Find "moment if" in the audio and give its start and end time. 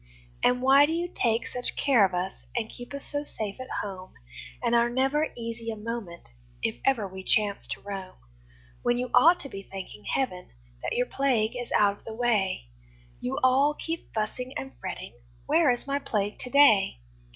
5.75-6.79